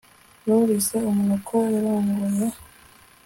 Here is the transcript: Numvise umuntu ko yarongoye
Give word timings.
Numvise 0.43 0.95
umuntu 1.09 1.35
ko 1.47 1.57
yarongoye 1.73 2.45